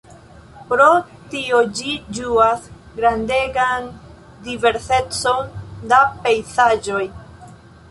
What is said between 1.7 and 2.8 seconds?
ĝi ĝuas